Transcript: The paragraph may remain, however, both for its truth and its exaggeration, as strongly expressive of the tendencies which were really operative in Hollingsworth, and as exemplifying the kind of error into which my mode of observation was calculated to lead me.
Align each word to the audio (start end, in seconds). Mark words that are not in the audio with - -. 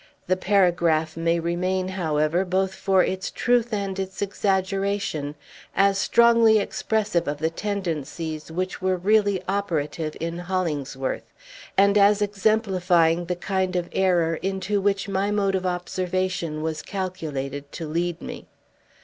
The 0.25 0.35
paragraph 0.35 1.15
may 1.15 1.39
remain, 1.39 1.89
however, 1.89 2.43
both 2.43 2.73
for 2.73 3.03
its 3.03 3.29
truth 3.29 3.71
and 3.71 3.99
its 3.99 4.19
exaggeration, 4.19 5.35
as 5.75 5.99
strongly 5.99 6.57
expressive 6.57 7.27
of 7.27 7.37
the 7.37 7.51
tendencies 7.51 8.51
which 8.51 8.81
were 8.81 8.97
really 8.97 9.43
operative 9.47 10.17
in 10.19 10.39
Hollingsworth, 10.39 11.31
and 11.77 11.99
as 11.99 12.19
exemplifying 12.19 13.25
the 13.25 13.35
kind 13.35 13.75
of 13.75 13.89
error 13.91 14.33
into 14.41 14.81
which 14.81 15.07
my 15.07 15.29
mode 15.29 15.53
of 15.53 15.67
observation 15.67 16.63
was 16.63 16.81
calculated 16.81 17.71
to 17.73 17.87
lead 17.87 18.23
me. 18.23 18.47